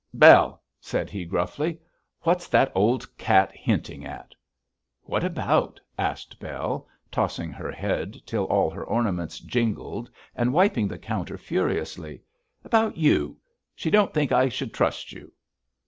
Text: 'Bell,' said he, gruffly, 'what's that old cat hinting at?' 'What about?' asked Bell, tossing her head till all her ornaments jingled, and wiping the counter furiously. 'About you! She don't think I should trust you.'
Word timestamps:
'Bell,' 0.15 0.63
said 0.79 1.11
he, 1.11 1.25
gruffly, 1.25 1.79
'what's 2.21 2.47
that 2.47 2.71
old 2.73 3.05
cat 3.19 3.51
hinting 3.51 4.03
at?' 4.03 4.33
'What 5.03 5.23
about?' 5.23 5.79
asked 5.95 6.39
Bell, 6.39 6.87
tossing 7.11 7.51
her 7.51 7.71
head 7.71 8.17
till 8.25 8.45
all 8.45 8.71
her 8.71 8.83
ornaments 8.83 9.39
jingled, 9.39 10.09
and 10.35 10.53
wiping 10.53 10.87
the 10.87 10.97
counter 10.97 11.37
furiously. 11.37 12.23
'About 12.65 12.97
you! 12.97 13.37
She 13.75 13.91
don't 13.91 14.11
think 14.11 14.31
I 14.31 14.49
should 14.49 14.73
trust 14.73 15.11
you.' 15.11 15.31